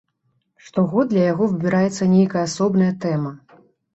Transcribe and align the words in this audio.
Штогод 0.67 1.11
для 1.11 1.21
яго 1.31 1.49
выбіраецца 1.51 2.09
нейкая 2.15 2.43
асобная 2.49 2.91
тэма. 3.03 3.31